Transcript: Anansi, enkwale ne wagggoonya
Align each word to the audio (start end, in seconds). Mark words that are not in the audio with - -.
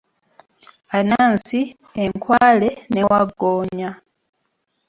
Anansi, 0.97 1.61
enkwale 2.03 2.69
ne 2.93 3.01
wagggoonya 3.09 3.89